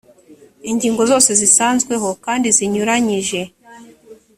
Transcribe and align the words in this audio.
ingingo 0.69 1.01
zose 1.11 1.29
zisanzweho 1.39 2.09
kandi 2.25 2.47
zinyuranyije 2.57 3.41